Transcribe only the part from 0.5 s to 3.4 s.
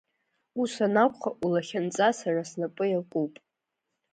Ус анакәха, улахьынҵа сара снапы иакуп.